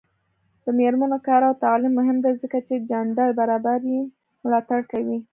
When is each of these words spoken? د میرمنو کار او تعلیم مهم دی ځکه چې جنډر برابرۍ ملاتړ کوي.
د 0.63 0.65
میرمنو 0.77 1.17
کار 1.27 1.41
او 1.49 1.53
تعلیم 1.63 1.93
مهم 1.99 2.17
دی 2.23 2.33
ځکه 2.41 2.57
چې 2.67 2.85
جنډر 2.89 3.29
برابرۍ 3.39 3.99
ملاتړ 4.43 4.79
کوي. 4.91 5.17